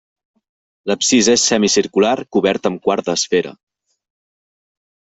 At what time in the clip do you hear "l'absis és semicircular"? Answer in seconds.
0.91-2.15